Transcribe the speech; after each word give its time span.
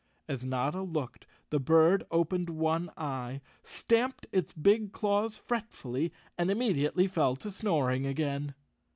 As 0.27 0.43
Notta 0.43 0.81
looked 0.81 1.27
the 1.51 1.59
bird 1.59 2.07
opened 2.09 2.49
one 2.49 2.89
eye, 2.97 3.39
stamped 3.61 4.25
its 4.31 4.51
big 4.51 4.93
claws 4.93 5.37
fretfully, 5.37 6.11
and 6.39 6.49
immediately 6.49 7.05
fell 7.05 7.35
to 7.35 7.51
snoring 7.51 8.07
again. 8.07 8.55